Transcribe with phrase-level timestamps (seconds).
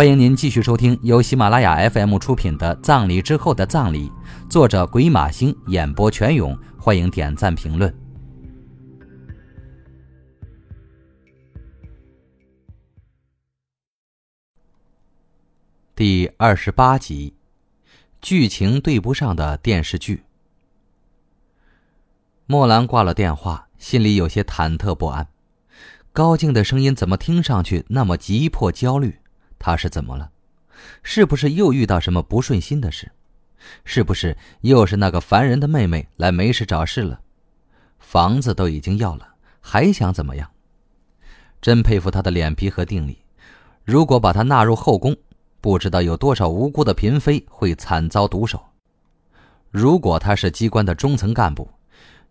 [0.00, 4.08] 欢迎您继续收听由喜马拉雅 FM 出品的《葬礼之后的葬礼》，
[4.48, 6.58] 作者鬼马星，演播全勇。
[6.78, 7.94] 欢迎点赞评论。
[15.94, 17.34] 第二十八集，
[18.22, 20.22] 剧情对不上的电视剧。
[22.46, 25.28] 莫兰挂了电话，心里有些忐忑不安。
[26.14, 29.19] 高静的声音怎么听上去那么急迫、焦虑？
[29.60, 30.30] 他是怎么了？
[31.04, 33.12] 是不是又遇到什么不顺心的事？
[33.84, 37.20] 是不是又是那个烦人的妹妹来没事找事了？
[37.98, 40.50] 房子都已经要了，还想怎么样？
[41.60, 43.18] 真佩服他的脸皮和定力。
[43.84, 45.14] 如果把他纳入后宫，
[45.60, 48.64] 不知道有多少无辜的嫔妃会惨遭毒手。
[49.70, 51.68] 如果他是机关的中层干部，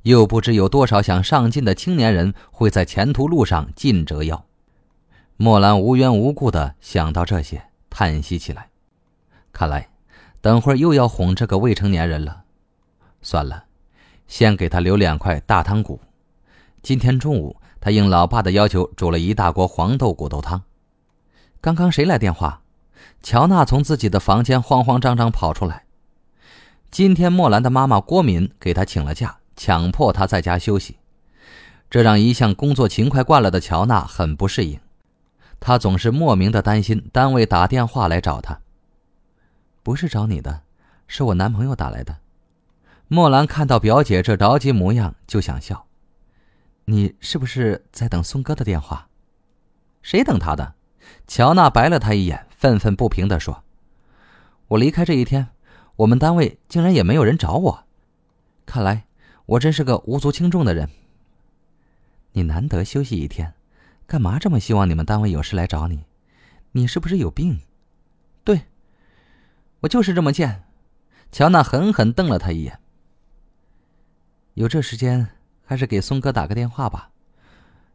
[0.02, 4.44] 又不知有多少想上进的青年人会在前途路上尽折腰。
[5.42, 8.68] 莫兰无缘无故的想到这些，叹息起来。
[9.54, 9.88] 看来，
[10.42, 12.44] 等会儿又要哄这个未成年人了。
[13.22, 13.64] 算了，
[14.28, 16.02] 先给他留两块大汤骨。
[16.84, 20.62] 今天中午，他应老爸的要求煮了一大锅黄豆骨头汤。
[21.62, 22.62] 刚刚谁来电话？
[23.24, 25.86] 乔娜从自己的房间慌慌张张跑出来。
[26.92, 30.98] 今天莫兰的妈妈郭敏给她请了假，强迫她在家休息，
[31.90, 34.78] 这让一向工作勤快惯了的乔娜很不适应。
[35.60, 38.62] 他总是莫名的担心单位打电话来找他。
[39.84, 40.62] 不是找你的，
[41.08, 42.18] 是我男朋友打来的。
[43.08, 45.88] 莫兰看到表姐这着急模样，就想笑。
[46.86, 49.08] 你是不是在等松哥的电话？
[50.02, 50.76] 谁等他的？
[51.28, 53.64] 乔娜白了他一眼，愤愤不平地说
[54.70, 55.50] ：“我离开这一天，
[55.98, 57.84] 我们单位竟然也没有人找我。
[58.66, 59.06] 看来
[59.46, 60.90] 我真是个无足轻重的人。
[62.34, 63.54] 你难得休息一天。”
[64.10, 66.04] 干嘛这么希望你们单位有事来找你？
[66.72, 67.62] 你是不是有病？
[68.44, 68.64] 对，
[69.82, 70.64] 我就是这么贱。
[71.32, 72.80] 乔娜狠狠瞪了他一眼。
[74.56, 75.30] 有这时间，
[75.64, 77.12] 还是给松哥打个电话吧。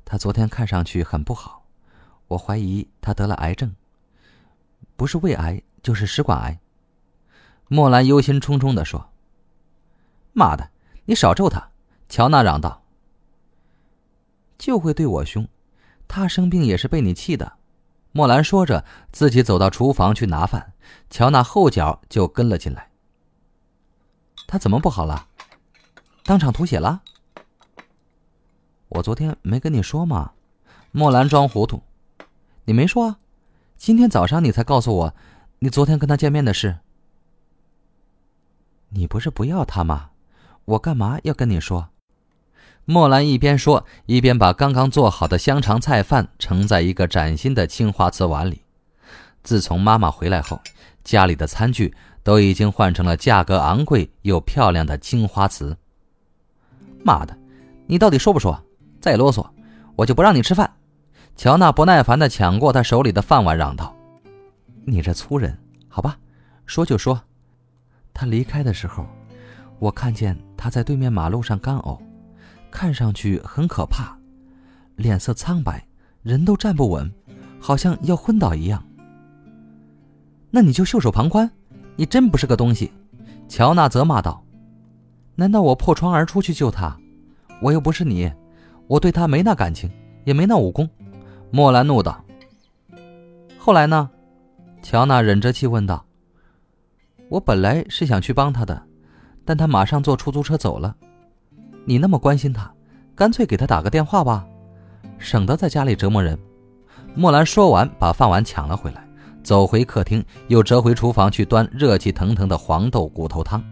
[0.04, 1.66] 他昨天看上去很不好，
[2.28, 3.74] 我怀疑他得了癌症，
[4.94, 6.60] 不是胃癌就是食管癌。
[7.66, 9.10] 莫兰忧心忡忡的说
[10.32, 10.70] ：“妈的，
[11.06, 11.70] 你少咒他！”
[12.08, 12.84] 乔娜嚷道
[14.56, 15.44] ：“就会对我凶。”
[16.06, 17.54] 他生病也是被你气的，
[18.12, 20.72] 莫兰说着，自己走到厨房去拿饭，
[21.10, 22.90] 乔娜后脚就跟了进来。
[24.46, 25.26] 他怎么不好了？
[26.24, 27.02] 当场吐血了？
[28.88, 30.32] 我昨天没跟你说吗？
[30.92, 31.82] 莫兰装糊涂，
[32.64, 33.18] 你没说啊？
[33.76, 35.14] 今天早上你才告诉我，
[35.58, 36.78] 你昨天跟他见面的事。
[38.90, 40.10] 你不是不要他吗？
[40.66, 41.88] 我干嘛要跟你说？
[42.86, 48.60] 莫兰一边说，一边把刚刚做好的香肠菜饭盛在一个崭新的青花瓷碗里。
[49.42, 50.60] 自从妈妈回来后，
[51.02, 55.76] 家里的餐具都已经换成了价格昂贵又漂亮的青花瓷。
[57.02, 57.36] 妈的，
[57.86, 58.62] 你到底说不说？
[59.00, 59.46] 再啰嗦，
[59.96, 60.70] 我就不让你吃饭！
[61.36, 63.94] 乔娜不耐烦地抢过他手里的饭碗，嚷道
[64.86, 65.58] ：“你这粗人，
[65.88, 66.16] 好吧，
[66.64, 67.20] 说就说。
[68.12, 69.06] 他离开的时候，
[69.78, 71.98] 我看见他在对面马路上干呕。”
[72.74, 74.18] 看上去很可怕，
[74.96, 75.86] 脸色苍白，
[76.24, 77.08] 人都站不稳，
[77.60, 78.84] 好像要昏倒一样。
[80.50, 81.48] 那你就袖手旁观，
[81.94, 82.92] 你真不是个东西！
[83.48, 84.44] 乔娜责骂道
[85.36, 86.98] ：“难道我破窗而出去救他？
[87.62, 88.30] 我又不是你，
[88.88, 89.88] 我对他没那感情，
[90.24, 90.90] 也没那武功。”
[91.52, 92.24] 莫兰怒道。
[93.56, 94.10] 后来呢？
[94.82, 96.04] 乔娜忍着气问道。
[97.28, 98.82] 我本来是想去帮他的，
[99.44, 100.96] 但他马上坐出租车走了。
[101.84, 102.72] 你那么关心他，
[103.14, 104.46] 干脆给他打个电话吧，
[105.18, 106.38] 省得在家里折磨人。
[107.14, 109.06] 莫兰说完，把饭碗抢了回来，
[109.42, 113.62] 走回客厅，又折回厨房去端热气腾腾的黄豆骨头汤。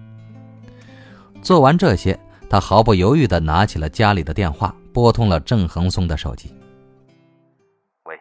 [1.40, 2.18] 做完这些，
[2.48, 6.54] 他毫不犹豫地拿起了家里的电话，拨通了郑恒松的手机。
[8.04, 8.14] 喂，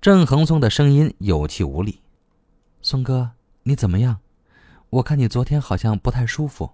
[0.00, 2.00] 郑恒松的声音有气无力
[2.82, 3.30] ：“松哥，
[3.62, 4.18] 你怎么样？
[4.90, 6.70] 我看你昨天好像不太舒服。”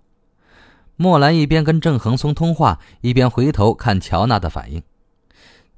[1.00, 4.82] 莫兰一边跟郑恒松通话，一边回头看乔娜的反应。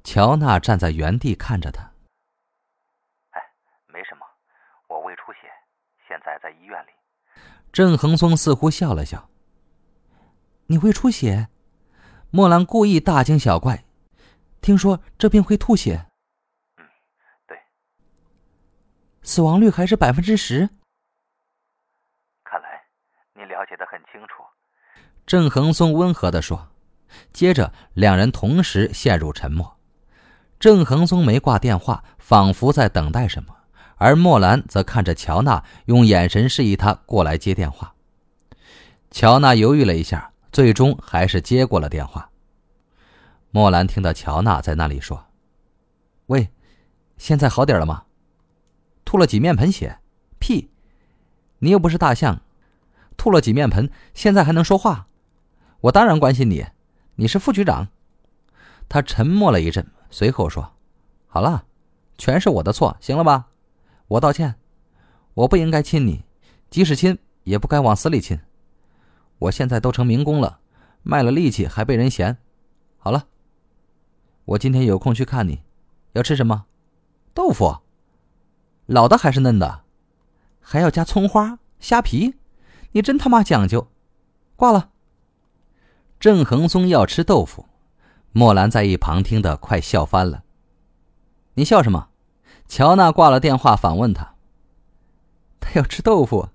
[0.03, 1.83] 乔娜站在原地看着他。
[3.29, 3.41] 哎，
[3.85, 4.25] 没什么，
[4.87, 5.41] 我胃出血，
[6.07, 6.89] 现在在医院里。
[7.71, 9.29] 郑恒松似乎笑了笑。
[10.65, 11.49] 你胃出血？
[12.31, 13.83] 莫兰故意大惊小怪。
[14.59, 16.07] 听说这病会吐血？
[16.77, 16.85] 嗯，
[17.45, 17.59] 对。
[19.21, 20.67] 死亡率还是百分之十？
[22.43, 22.81] 看来
[23.35, 24.43] 你了解的很清楚。
[25.31, 26.67] 郑恒松温和地说，
[27.31, 29.77] 接着两人同时陷入沉默。
[30.59, 33.55] 郑恒松没挂电话，仿佛在等待什么，
[33.95, 37.93] 而莫兰则看着乔娜，用眼神示意他过来接电话。
[39.09, 42.29] 乔娜犹豫了一下，最终还是接过了电话。
[43.51, 45.27] 莫兰听到乔娜在那里说
[46.27, 46.49] ：“喂，
[47.17, 48.03] 现在好点了吗？
[49.05, 49.97] 吐了几面盆血？
[50.39, 50.69] 屁！
[51.59, 52.41] 你又不是大象，
[53.15, 55.07] 吐了几面盆，现在还能说话？
[55.81, 56.65] 我当然关心你，
[57.15, 57.87] 你是副局长。”
[58.89, 60.73] 他沉默了一阵，随后说
[61.27, 61.65] ：“好了，
[62.17, 63.47] 全是我的错，行了吧？
[64.07, 64.55] 我道歉，
[65.33, 66.23] 我不应该亲你，
[66.69, 68.39] 即使亲，也不该往死里亲。
[69.39, 70.59] 我现在都成民工了，
[71.03, 72.37] 卖了力气还被人嫌。
[72.97, 73.27] 好了。”
[74.45, 75.61] 我今天有空去看你，
[76.13, 76.65] 要吃什么？
[77.33, 77.77] 豆腐，
[78.87, 79.83] 老的还是嫩的？
[80.59, 82.35] 还要加葱花、虾皮？
[82.91, 83.87] 你真他妈讲究！
[84.57, 84.90] 挂了。
[86.21, 87.65] 郑恒松要吃豆腐，
[88.31, 90.43] 莫兰在一旁听得快笑翻了。
[91.55, 92.09] 你笑什么？
[92.67, 94.35] 乔娜挂了电话，反问他。
[95.59, 96.49] 他要吃豆腐。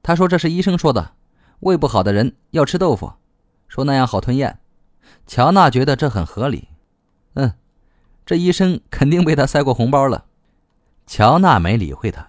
[0.00, 1.14] 他说这是医生说的，
[1.58, 3.14] 胃不好的人要吃豆腐，
[3.66, 4.60] 说那样好吞咽。
[5.26, 6.68] 乔娜觉得这很合理，
[7.34, 7.52] 嗯，
[8.24, 10.26] 这医生肯定被他塞过红包了。
[11.04, 12.24] 乔娜没理会他，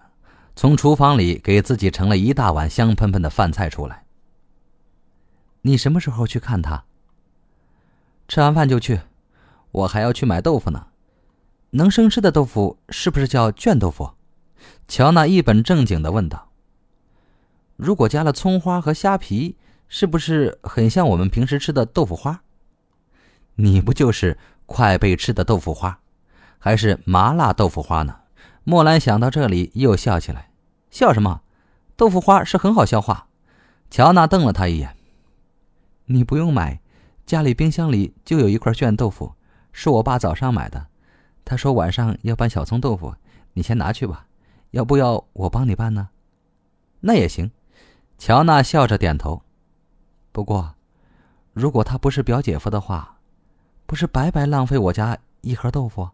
[0.56, 4.06] 从厨房里给自己盛了一大碗香喷喷的饭菜出来。
[5.68, 6.86] 你什么时候去看他？
[8.30, 9.02] 吃完饭就去，
[9.72, 10.88] 我还要去买豆腐呢。
[11.72, 14.12] 能生吃的豆腐是不是叫卷豆腐？
[14.88, 16.48] 乔娜一本正经的问道。
[17.76, 19.58] 如果加了葱花和虾皮，
[19.90, 22.44] 是不是很像我们平时吃的豆腐花？
[23.56, 26.00] 你不就是快被吃的豆腐花，
[26.58, 28.22] 还是麻辣豆腐花呢？
[28.64, 30.50] 莫兰想到这里又笑起来。
[30.90, 31.42] 笑什么？
[31.98, 33.28] 豆腐花是很好消化。
[33.90, 34.96] 乔娜瞪了他一眼。
[36.08, 36.82] 你不用买，
[37.26, 39.36] 家里冰箱里就有一块卷豆腐，
[39.72, 40.88] 是我爸早上买的。
[41.46, 43.14] 他说晚上要拌小葱豆腐，
[43.54, 44.28] 你先拿去吧。
[44.72, 46.10] 要不要我帮你拌呢？
[47.00, 47.52] 那也行。
[48.18, 49.44] 乔娜笑着点头。
[50.32, 50.76] 不过，
[51.54, 53.14] 如果他不是表姐夫的话。
[53.86, 56.10] 不是白白浪费我家一盒豆腐。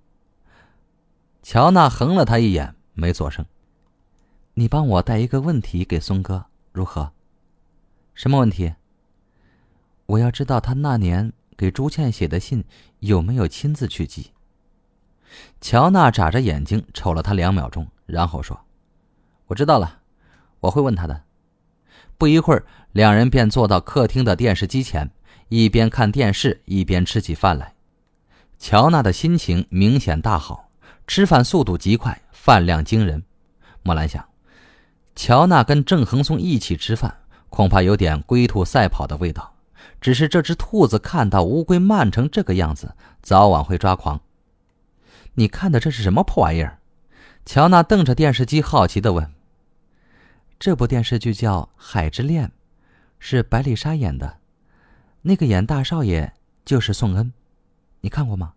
[1.41, 3.43] 乔娜横了他一眼，没作声。
[4.53, 7.11] 你帮我带一个问题给松哥，如何？
[8.13, 8.75] 什么问题？
[10.05, 12.63] 我要知道他那年给朱倩写的信
[12.99, 14.31] 有没有亲自去寄。
[15.61, 18.59] 乔娜眨着眼睛瞅了他两秒钟，然后说
[19.47, 19.99] ：“我知道了，
[20.59, 21.23] 我会问他的。”
[22.17, 25.09] 不一会儿，两人便坐到客厅的电视机前。
[25.49, 27.75] 一边看电视一边吃起饭来，
[28.57, 30.69] 乔娜的心情明显大好，
[31.05, 33.23] 吃饭速度极快，饭量惊人。
[33.83, 34.27] 莫兰想，
[35.15, 37.19] 乔娜跟郑恒松一起吃饭，
[37.49, 39.52] 恐怕有点龟兔赛跑的味道。
[40.01, 44.19] 只是这只兔子看到乌龟慢成这个样子，早晚会抓狂。
[45.35, 46.79] 你看的这是什么破玩意儿？
[47.45, 49.33] 乔娜瞪着电视机，好奇地问。
[50.59, 52.47] 这部电视剧叫《海之恋》，
[53.19, 54.37] 是百里沙演的。
[55.21, 56.33] 那个演大少爷
[56.63, 57.33] 就是宋恩，
[58.01, 58.53] 你看过吗？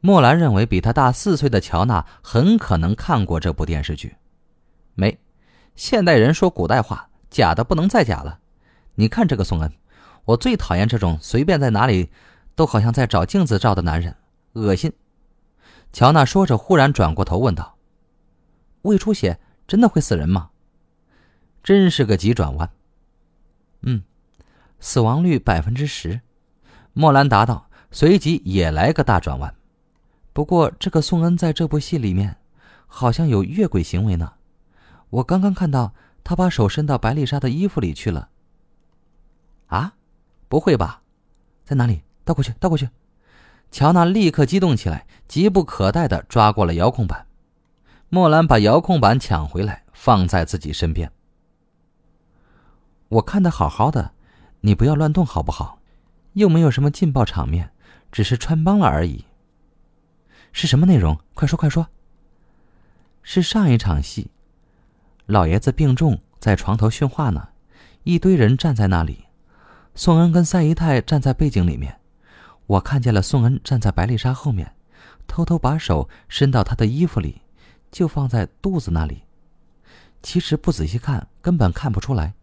[0.00, 4.16] 莫兰认为比他大四岁的乔娜很可能看过这部电视剧。
[4.94, 5.18] 没，
[5.74, 8.38] 现代人说古代话，假的不能再假了。
[8.94, 9.72] 你看这个宋恩，
[10.24, 12.10] 我最讨厌这种随便在哪里
[12.54, 14.16] 都好像在找镜子照的男人，
[14.54, 14.92] 恶心。
[15.92, 17.76] 乔娜说着，忽然转过头问道
[18.82, 20.50] ：“胃出血真的会死人吗？”
[21.62, 22.70] 真是个急转弯。
[23.82, 24.02] 嗯。
[24.80, 26.20] 死亡率百分之十，
[26.92, 29.54] 莫兰答道，随即也来个大转弯。
[30.34, 32.36] 不过，这个宋恩在这部戏里面，
[32.86, 34.34] 好像有越轨行为呢。
[35.08, 38.28] 我刚刚看到他把手伸到白丽莎的衣服里去了。
[39.68, 39.94] 啊，
[40.54, 41.02] 不会吧？
[41.64, 42.02] 在哪里？
[42.24, 42.88] 倒过去，倒过去！
[43.72, 47.26] 乔娜立刻激动起来，急不可待地抓过了遥控板。
[48.08, 51.10] 莫兰把遥控板抢回来，放在自己身边。
[53.08, 54.12] 我看的好好的。
[54.60, 55.80] 你不要乱动好不好？
[56.34, 57.72] 又没有什么劲爆场面，
[58.12, 59.24] 只是穿帮了而已。
[60.52, 61.18] 是什么内容？
[61.34, 61.88] 快说快说。
[63.24, 64.30] 是上一场戏，
[65.26, 67.48] 老爷子病重，在床头训话呢，
[68.04, 69.24] 一堆人站在那里，
[69.96, 72.00] 宋恩跟赛姨太站在背景里面，
[72.66, 74.74] 我看见了宋恩站在白丽莎后面，
[75.28, 77.42] 偷偷把手伸到她的衣服里，
[77.92, 79.22] 就放在肚子那里。
[80.20, 82.34] 其实不仔细看，根本看不出来。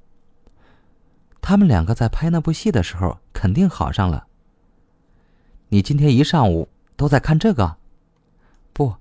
[1.42, 4.28] 他们两个在拍那部戏的时候，肯定好上了。
[5.70, 7.76] 你今天一上午都在看这个？
[8.72, 8.96] 不，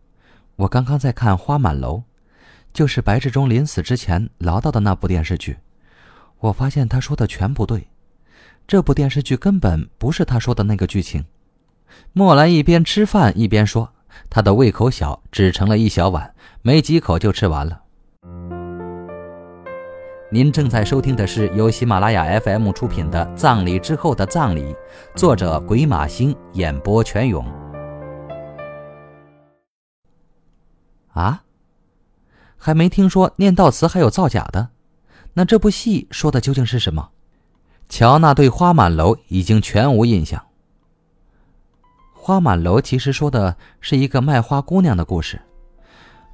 [0.57, 1.99] 我刚刚在看《花满楼》，
[2.73, 5.59] 就是白志忠临死之前唠叨的那部电视剧。
[6.39, 7.87] 我发现他说的全不对，
[8.71, 11.25] 这部电视剧根本不是他说的那个剧情。
[12.13, 13.93] 莫兰一边吃饭一边说，
[14.31, 17.83] 他的胃口小，只盛了一小碗，没几口就吃完了。
[20.31, 24.63] 您正在收听的是由喜马拉雅 FM 出品的《葬礼之后的葬礼》，
[25.17, 27.45] 作者鬼马星，演播全勇。
[31.09, 31.43] 啊，
[32.57, 34.69] 还没听说念悼词还有造假的，
[35.35, 37.11] 那这部戏说的究竟是什么？
[37.91, 40.41] 乔娜对花满楼已经全无印象。
[42.15, 45.41] 花满楼其实说的是一个卖花姑娘的故事。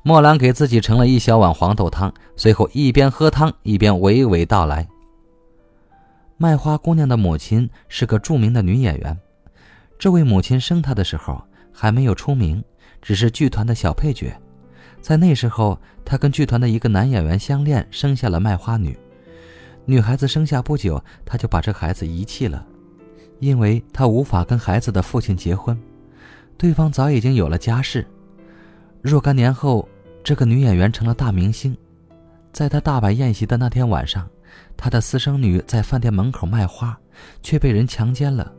[0.03, 4.87] 莫兰给自己盛了一小碗黄豆汤，随后一边喝汤一边娓娓道来。
[6.37, 9.19] 卖花姑娘的母亲是个著名的女演员，
[9.99, 12.63] 这位母亲生她的时候还没有出名，
[13.01, 14.39] 只是剧团的小配角。
[15.01, 18.97] 在那时候，她跟剧团的一个男演员相恋，生下了卖花女。
[19.87, 22.67] 女孩子生下不久，她就把这孩子遗弃了，
[23.41, 25.81] 因为她无法跟孩子的父亲结婚，
[26.59, 28.07] 对方早已经有了家室。
[29.01, 29.89] 若干年后。
[30.27, 31.79] 这个女演员成了大明星，
[32.53, 34.29] 在她大摆宴席的那天晚上，
[34.77, 36.99] 她的私生女在饭店门口卖花，
[37.45, 38.53] 却被人强奸了。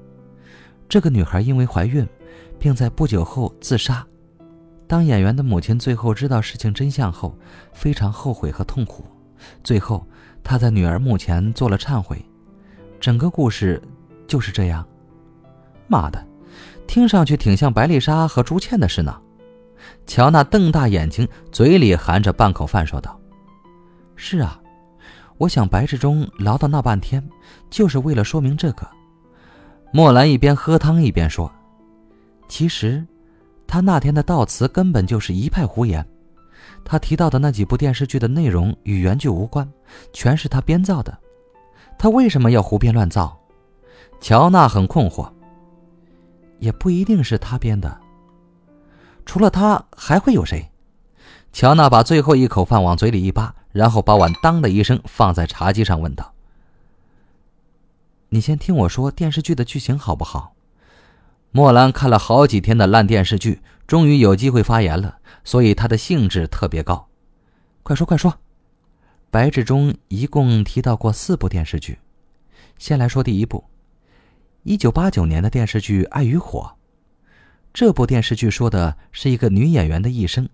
[0.87, 2.07] 这个女孩因为怀孕，
[2.57, 4.07] 并在不久后自杀。
[4.87, 7.37] 当演员的母亲最后知道事情真相后，
[7.73, 9.03] 非常后悔和痛苦。
[9.61, 10.07] 最后，
[10.47, 12.23] 他在女儿墓前做了忏悔。
[13.01, 13.81] 整个故事
[14.27, 14.87] 就是这样。
[15.87, 16.25] 妈的，
[16.87, 19.21] 听上去挺像白丽莎和朱倩的事呢。
[20.05, 23.19] 乔娜瞪大眼睛，嘴里含着半口饭，说道
[24.15, 24.57] ：“是啊，
[25.37, 27.21] 我想白志忠唠叨那半天，
[27.69, 28.87] 就是为了说明这个。”
[29.91, 31.51] 莫兰一边喝汤一边说
[32.47, 33.05] ：“其实，
[33.67, 36.05] 他那天的悼词根本就是一派胡言。
[36.89, 39.69] 他提到的那几部电视剧的内容与原剧无关，
[40.13, 41.15] 全是他编造的。
[41.99, 43.37] 他为什么要胡编乱造？”
[44.21, 45.29] 乔娜很困惑。
[46.59, 47.99] 也不一定是他编的。
[49.25, 50.71] 除了他还会有谁？
[51.51, 56.33] 乔娜把最后一口饭往嘴里一扒，然后把碗“当”的一声放在茶几上，问道
[58.29, 60.53] ：“你先听我说电视剧的剧情好不好？”
[61.57, 67.09] 莫兰看了好几天的烂电视剧，终于有机会发言了，所以他的兴致特别高。
[67.81, 68.31] 快说快说！
[69.31, 71.97] 白志忠一共提到过四部电视剧，
[72.77, 73.63] 先来说第一部，
[74.61, 76.59] 一九八九年的电视剧《爱与火》。
[77.73, 80.47] 这部电视剧说的是一个女演员的一生，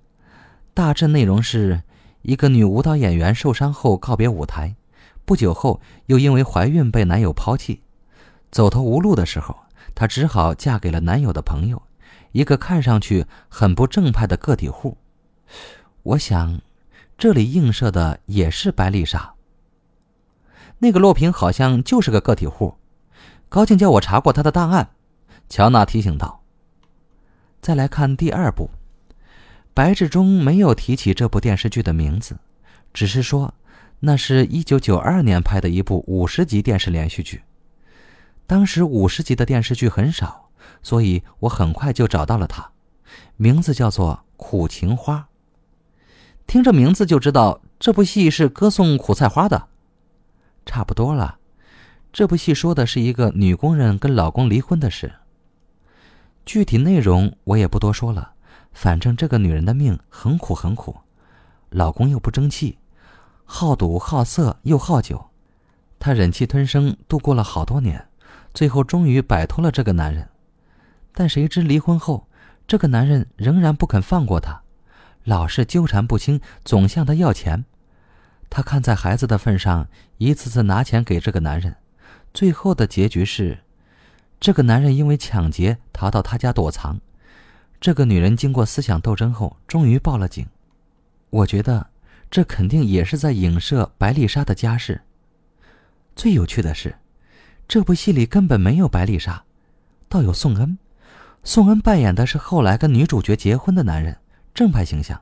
[0.73, 1.83] 大致内容是
[2.21, 4.73] 一个女舞蹈演员受伤后告别舞台，
[5.25, 7.81] 不久后又因为怀孕被男友抛弃，
[8.49, 9.53] 走投无路的时候，
[9.95, 11.81] 她只好嫁给了男友的朋友，
[12.31, 14.97] 一个看上去很不正派的个体户。
[16.03, 16.59] 我想，
[17.17, 19.33] 这里映射的也是白丽莎。
[20.79, 22.75] 那个洛平好像就是个个体户，
[23.47, 24.89] 高静叫我查过他的档案。
[25.47, 26.41] 乔娜提醒道。
[27.61, 28.69] 再来看第二部，
[29.73, 32.37] 白志忠没有提起这部电视剧的名字，
[32.93, 33.53] 只是说
[33.99, 37.41] 那是一九九二年拍的一部五十集电视连续剧。
[38.45, 40.49] 当时五十集的电视剧很少，
[40.81, 42.71] 所以我很快就找到了它，
[43.37, 45.17] 名字叫做《苦情花》。
[46.45, 49.69] 听这名字就知道这部戏是歌颂苦菜花的，
[50.65, 51.39] 差不多了。
[52.11, 55.13] 这部戏说的是一个女工人跟老公离婚的事。
[56.45, 58.33] 具体内容我也不多说了，
[58.73, 60.97] 反正这个女人的命很苦很苦，
[61.69, 62.77] 老公又不争气，
[63.45, 65.29] 好赌好色又好酒，
[65.97, 68.09] 她忍气吞声度过了好多年，
[68.53, 70.29] 最后终于摆脱了这个男人。
[71.13, 72.27] 但谁知离婚后，
[72.67, 74.61] 这个男人仍然不肯放过她，
[75.23, 77.65] 老是纠缠不清，总向她要钱。
[78.49, 81.75] 她看在孩子的份上，一次次拿钱给这个男人，
[82.33, 83.59] 最后的结局是。
[84.39, 86.99] 这个男人因为抢劫逃到他家躲藏，
[87.79, 90.45] 这个女人经过思想斗争后，终于报了警。
[91.29, 91.87] 我觉得
[92.29, 95.01] 这肯定也是在影射白丽莎的家世。
[96.13, 96.93] 最有趣的是，
[97.67, 99.43] 这部戏里根本没有白丽莎，
[100.09, 100.77] 倒有宋恩。
[101.43, 104.17] 宋恩扮演的是后来跟女主角结婚的男人，
[104.53, 105.21] 正派形象。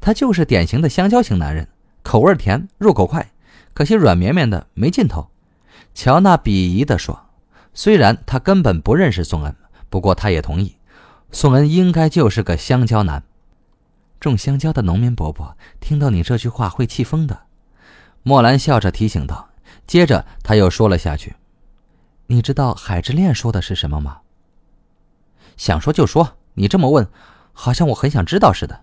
[0.00, 1.68] 他就是典型的香蕉型男人，
[2.02, 3.30] 口味甜，入口快，
[3.74, 5.30] 可惜软绵绵的没劲头。
[5.94, 7.24] 乔娜鄙夷地说。
[7.74, 9.54] 虽然他根本不认识宋恩，
[9.88, 10.78] 不过他也同意，
[11.30, 13.22] 宋恩应该就是个香蕉男。
[14.18, 17.42] 种香蕉的农民伯伯听到你这句话会气疯的。
[18.24, 19.47] 莫兰笑着提醒道，
[19.88, 21.34] 接着他又说了下去
[22.28, 24.20] ：“你知道《海之恋》说的是什么吗？”
[25.56, 27.08] 想说就说，你这么问，
[27.54, 28.74] 好像我很想知道似的。《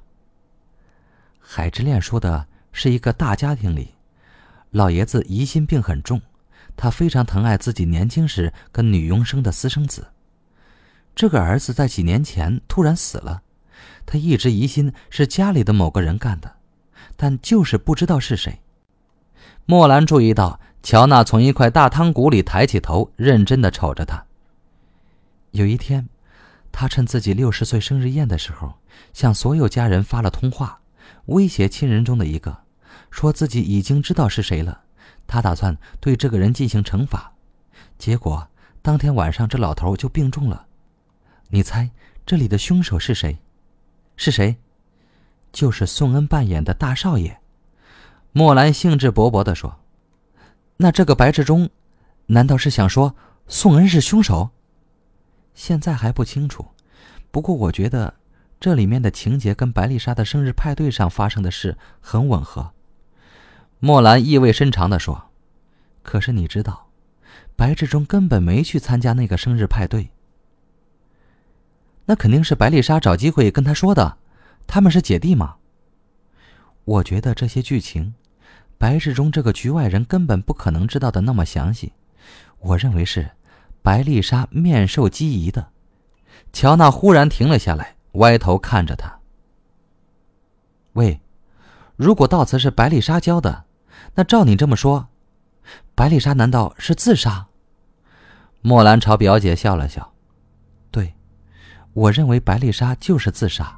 [1.39, 3.93] 海之恋》说的是一个大家庭里，
[4.71, 6.19] 老爷子疑心病很重。
[6.75, 10.07] 他非常疼爱自己年轻时跟女佣生的私生子。
[11.15, 13.43] 这个儿子在几年前突然死了，
[14.07, 16.55] 他一直疑心是家里的某个人干的，
[17.15, 18.59] 但就是不知道是谁。
[19.67, 24.23] 莫兰注意到乔娜从一块大汤骨里抬起头，认真的瞅着他。
[25.49, 26.07] 有一天，
[26.71, 28.71] 他趁自己六十岁生日宴的时候，
[29.11, 30.79] 向所有家人发了通话，
[31.25, 32.55] 威胁亲人中的一个，
[33.09, 34.81] 说自己已经知道是谁了，
[35.25, 37.31] 他打算对这个人进行惩罚。
[37.97, 38.47] 结果
[38.83, 40.67] 当天晚上，这老头就病重了。
[41.47, 41.89] 你猜
[42.27, 43.39] 这里的凶手是谁？
[44.17, 44.55] 是谁？
[45.51, 47.41] 就是宋恩扮演的大少爷。
[48.31, 49.79] 莫兰兴致勃勃地说
[50.77, 51.69] ：“那这个白志忠，
[52.27, 53.15] 难道是想说
[53.47, 54.49] 宋恩是凶手？”
[55.55, 56.65] 现在还不清楚，
[57.31, 58.13] 不过我觉得
[58.59, 62.71] 这里面的情节跟白丽莎的生日派对上发生的事很吻合。
[63.79, 65.29] 莫兰意味深长地说
[66.03, 66.87] ：“可是你知道，
[67.55, 70.09] 白志忠根本没去参加那个生日派对。
[72.05, 74.17] 那肯定是白丽莎找机会跟他说的，
[74.67, 75.55] 他们是姐弟嘛。
[76.83, 78.13] 我觉得这些剧情，
[78.77, 81.93] 白志忠这个局外人根本不可能知道的那么详细。
[82.59, 83.31] 我认为是。”
[83.85, 85.67] 白丽莎面授机宜的，
[86.51, 89.19] 乔娜忽然停了下来，歪头看着他。
[90.93, 91.21] 喂，
[91.95, 93.65] 如果悼词是白丽莎教的，
[94.15, 95.09] 那照你这么说，
[95.93, 97.45] 白丽莎难道是自杀？
[98.61, 100.11] 莫兰朝表姐笑了笑。
[100.89, 101.13] 对，
[101.93, 103.77] 我认为白丽莎就是自杀。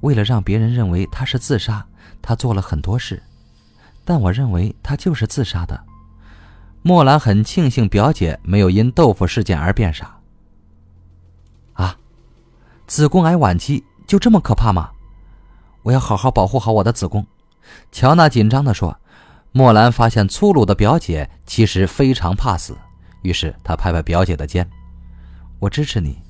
[0.00, 1.86] 为了让别人认为她是自杀，
[2.20, 3.22] 她做了很多事，
[4.10, 5.80] 但我认为她就是自杀的。
[6.82, 10.18] 莫兰很庆幸表姐没有因豆腐事件而变傻。
[11.74, 11.96] 啊，
[12.88, 14.90] 子宫癌晚期就这么可怕吗？
[15.84, 17.24] 我要好好保护好我的子宫。
[17.92, 18.98] 乔娜紧张地说。
[19.52, 22.76] 莫兰发现粗鲁的表姐其实非常怕死，
[23.22, 24.68] 于是她拍拍表姐的肩
[25.58, 26.20] ：“我支持你，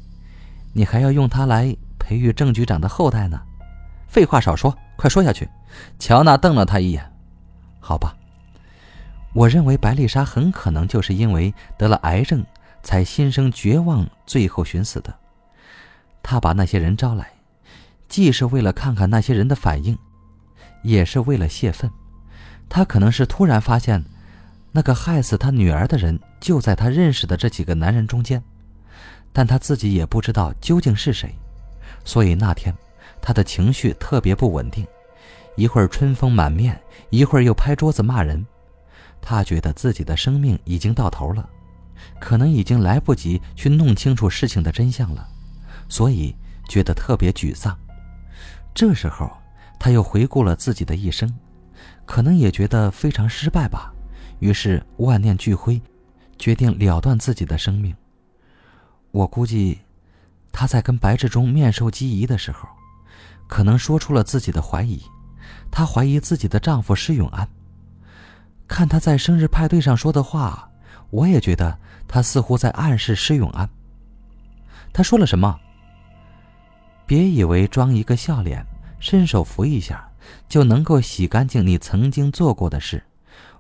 [0.75, 3.41] 你还要用它来培育郑局长的后代呢。”
[4.09, 5.49] 废话少说，快说下去。
[5.99, 7.05] 乔娜瞪了他一眼
[7.91, 8.15] ：“好吧。”
[9.35, 12.47] 我认为白丽莎很可能就是因为得了癌症，
[12.85, 15.13] 才心生绝望，最后寻死的。
[16.23, 17.33] 她把那些人招来，
[18.09, 19.99] 既是为了看看那些人的反应，
[20.83, 21.91] 也是为了泄愤。
[22.69, 24.05] 她可能是突然发现，
[24.71, 28.41] 那个害死她女儿的人就在她认识的这几个男人中间，
[29.33, 31.35] 但她自己也不知道究竟是谁。
[32.05, 32.73] 所以那天，
[33.21, 34.87] 她的情绪特别不稳定，
[35.57, 38.45] 一会儿春风满面，一会儿又拍桌子骂人。
[39.21, 41.49] 他觉得自己的生命已经到头了，
[42.19, 45.29] 可能已经来不及去弄清楚事情的真相了，
[45.89, 46.35] 所以
[46.69, 47.79] 觉得特别沮丧。
[48.73, 49.31] 这时候，
[49.79, 51.31] 他又回顾了自己的一生，
[52.07, 53.93] 可能也觉得非常失败吧，
[54.39, 55.81] 于是万念俱灰，
[56.39, 57.95] 决定了断自己的生命。
[59.11, 59.81] 我估计，
[60.53, 62.69] 他在跟白志忠面授机宜的时候，
[63.49, 65.03] 可能说出了自己的怀疑，
[65.71, 67.49] 她怀疑自己的丈夫施永安。
[68.69, 70.71] 看他在生日派对上说的话，
[71.11, 73.69] 我也觉得他似乎在暗示施永安。
[74.93, 75.59] 他说了什么？
[77.05, 78.65] 别以为装一个笑脸，
[79.01, 80.09] 伸手扶一下，
[80.49, 83.03] 就能够洗干净你曾经做过的事。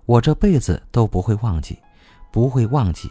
[0.06, 1.78] 我这辈子都不会忘记，
[2.30, 3.10] 不会忘记。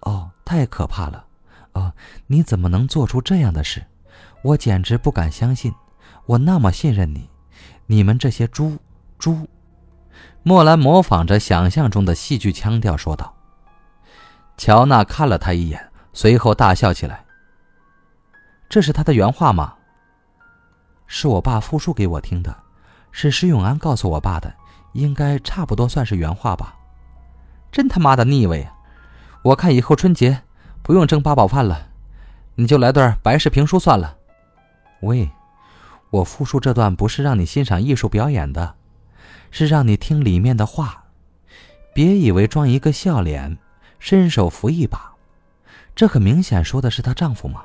[0.00, 1.24] 哦，太可怕了！
[1.72, 1.92] 哦，
[2.26, 3.84] 你怎么能做出这样的事？
[4.42, 5.72] 我简直不敢相信。
[6.26, 7.28] 我那么信任你，
[7.86, 8.76] 你们这些猪
[9.18, 9.48] 猪！
[10.42, 13.34] 莫兰模仿着想象中的戏剧腔调说道。
[14.56, 17.24] 乔娜看了他一眼，随后大笑起来。
[18.68, 19.74] 这是他的原话吗？
[21.06, 22.56] 是我爸复述给我听的，
[23.12, 24.52] 是施永安告诉我爸的，
[24.92, 26.74] 应该差不多算是原话吧。
[27.70, 28.66] 真他妈的腻味！
[29.42, 30.42] 我看以后春节
[30.82, 31.88] 不用蒸八宝饭了，
[32.56, 34.16] 你就来段白事评书算了。
[35.02, 35.30] 喂，
[36.16, 38.74] 我复述这段不是让你欣赏艺术表演的。
[39.50, 41.04] 是让你听里面的话，
[41.94, 43.56] 别以为装一个笑脸，
[43.98, 45.12] 伸手扶一把，
[45.94, 47.64] 这很明显说的是她丈夫嘛。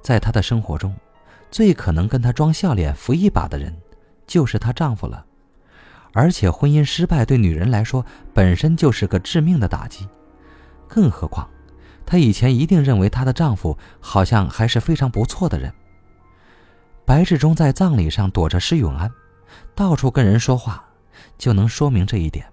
[0.00, 0.94] 在她的生活中，
[1.50, 3.76] 最可能跟她装笑脸扶一把的人，
[4.26, 5.24] 就是她丈夫了。
[6.12, 10.08] 而且婚姻失败对女人来说本身就是个致命的打击，
[10.88, 11.46] 更何况，
[12.06, 15.70] 她以前一定认为她的丈夫好像还是非常不错的人。
[17.06, 19.10] 白志忠在葬礼上躲着施永安。
[19.76, 20.84] 到处跟人说话，
[21.38, 22.44] 就能说明这一点。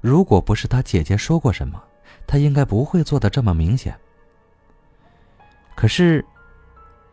[0.00, 1.80] 如果不是他姐姐说过什么，
[2.26, 3.96] 他应该不会做的这么明显。
[5.76, 6.24] 可是，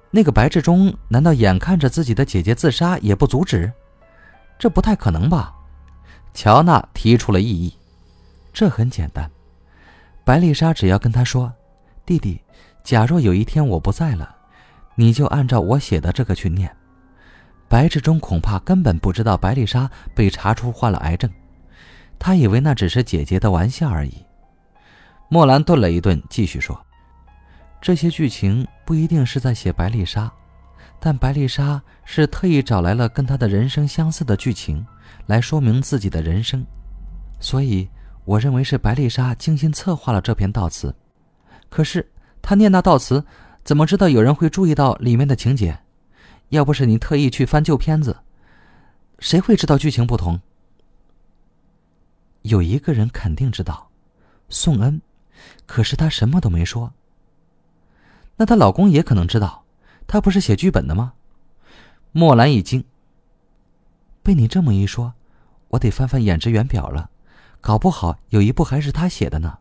[0.09, 3.71] 那个白志忠难道眼看着自己的姐姐自杀也不阻止？
[4.57, 5.53] 这不太可能吧？
[6.33, 7.73] 乔娜提出了异议。
[8.51, 9.29] 这很简单，
[10.23, 11.53] 白丽莎只要跟他说
[12.03, 12.41] ：“弟弟，
[12.83, 14.37] 假若有一天我不在了，
[14.97, 16.69] 你就按照我写的这个去念。
[17.69, 21.29] 白志忠恐怕根本不知道白丽莎被查出患了癌症，
[22.17, 24.25] 他以为那只是姐姐的玩笑而已。
[25.29, 26.79] 莫兰顿了一顿，继续说
[27.79, 30.31] ：“这些剧情不一定是在写白丽莎，
[30.99, 34.83] 但白丽莎是特意找来了跟她的人生相似的剧情，
[35.25, 36.65] 来说明自己的人生，
[37.39, 37.88] 所以
[38.23, 40.95] 我认为是白丽莎精心策划了这篇悼词。
[41.69, 42.10] 可是
[42.41, 43.21] 她念那悼词，
[43.67, 45.80] 怎么知道有人会注意到里面的情节？
[46.51, 48.15] 要不是你特意去翻旧片子，
[49.19, 50.39] 谁会知道剧情不同？
[52.43, 53.89] 有一个人肯定知道，
[54.47, 55.01] 宋恩。”
[55.67, 56.93] 可是她什么都没说。
[58.38, 59.65] 那她老公也可能知道，
[60.08, 61.12] 他不是写剧本的吗？
[62.13, 62.86] 莫兰一惊。
[64.23, 65.13] 被你这么一说，
[65.67, 67.10] 我得翻翻演职员表了，
[67.60, 69.60] 搞不好有一部还是他写的呢。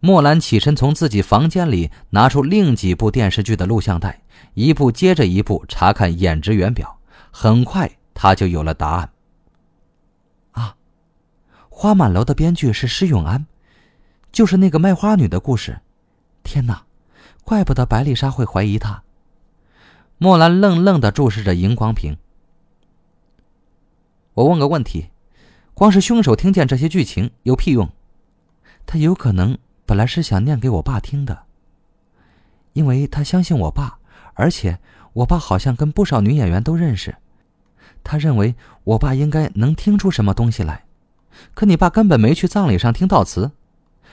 [0.00, 4.22] 莫兰起身从自己房间里拿出另几部电视剧的录像带，
[4.54, 6.98] 一部接着一部查看演职员表，
[7.30, 9.10] 很快他就有了答案。
[10.52, 10.76] 啊，
[11.70, 13.46] 花满楼的编剧是施永安。
[14.30, 15.78] 就是那个卖花女的故事，
[16.42, 16.84] 天哪，
[17.44, 19.04] 怪不得白丽莎会怀疑他。
[20.18, 22.16] 莫兰愣愣的注视着荧光屏。
[24.34, 25.10] 我问个问题，
[25.72, 27.88] 光是凶手听见这些剧情有屁用？
[28.84, 31.44] 他有可能本来是想念给我爸听的，
[32.72, 33.98] 因为他相信我爸，
[34.34, 34.78] 而且
[35.12, 37.16] 我爸好像跟不少女演员都认识，
[38.02, 40.84] 他认为我爸应该能听出什么东西来。
[41.52, 43.52] 可你爸根本没去葬礼上听悼词。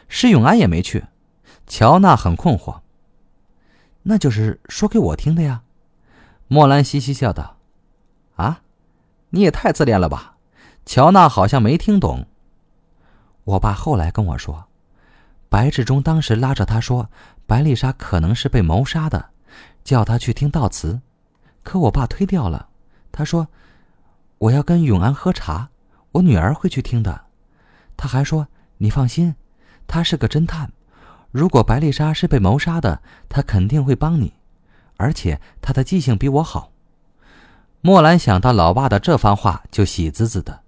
[0.07, 1.05] 施永安也没去，
[1.67, 2.81] 乔娜很困惑。
[4.03, 5.61] 那就是说给我听的呀，
[6.47, 7.57] 莫兰嘻嘻笑道
[8.35, 8.61] ：“啊，
[9.29, 10.35] 你也太自恋了吧？”
[10.85, 12.25] 乔娜好像没听懂。
[13.45, 14.65] 我爸后来跟我说，
[15.51, 17.09] 白志忠当时拉着他说，
[17.45, 19.31] 白丽莎可能是被谋杀的，
[19.83, 21.01] 叫他去听悼词，
[21.61, 22.69] 可我爸推掉了。
[23.11, 23.49] 他说
[24.39, 25.67] ：“我要跟永安喝茶，
[26.13, 27.25] 我女儿会去听的。”
[27.97, 28.47] 他还说
[28.79, 29.35] ：“你放心。”
[29.87, 30.71] 他是个侦探，
[31.31, 34.33] 如果白丽莎是被谋杀的，他肯定会帮你，
[34.95, 36.71] 而且他的记性比我好。
[37.81, 40.61] 莫兰想到老爸的这番话，就喜滋滋的。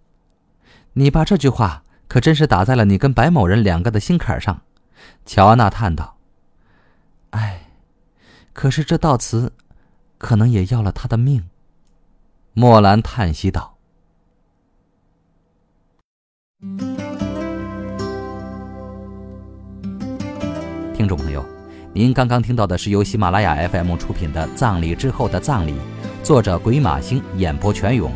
[0.91, 4.61] 你爸这句话可真是打在了你跟白某人两个的心坎上。
[5.25, 6.17] 乔安娜叹道
[7.31, 7.67] ：“哎，
[8.53, 9.53] 可是这悼词，
[10.17, 11.49] 可能也要了他的命。”
[12.53, 13.75] 莫兰叹息道。
[20.93, 21.43] 听众朋友，
[21.93, 25.71] 您刚刚听到的是由喜马拉雅 FM 出品的《葬礼之后的葬礼》，
[26.23, 28.11] 作者鬼马星演播全勇。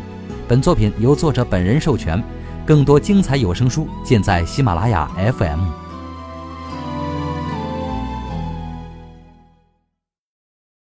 [0.48, 2.22] 本作品由作者本人授权。
[2.66, 5.87] 更多精彩有声书尽在喜马拉雅 FM。